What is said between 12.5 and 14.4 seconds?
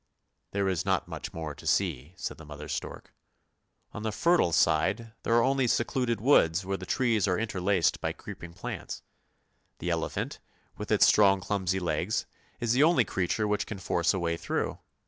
is the only creature which can force a way